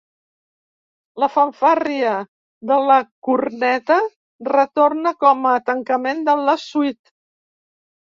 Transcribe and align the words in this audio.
La 1.23 1.27
fanfàrria 1.33 2.13
de 2.71 2.77
la 2.91 2.95
corneta 3.27 3.97
retorna 4.53 5.13
com 5.27 5.45
a 5.51 5.53
tancament 5.69 6.25
de 6.31 6.35
la 6.49 6.57
suite. 6.63 7.13